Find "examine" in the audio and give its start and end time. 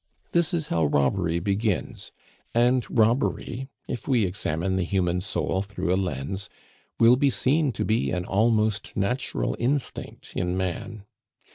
4.25-4.75